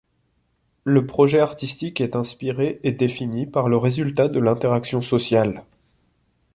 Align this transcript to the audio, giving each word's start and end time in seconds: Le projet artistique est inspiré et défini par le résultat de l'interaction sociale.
Le 0.83 1.05
projet 1.05 1.39
artistique 1.41 2.01
est 2.01 2.15
inspiré 2.15 2.79
et 2.81 2.91
défini 2.91 3.45
par 3.45 3.69
le 3.69 3.77
résultat 3.77 4.29
de 4.29 4.39
l'interaction 4.39 4.99
sociale. 4.99 5.63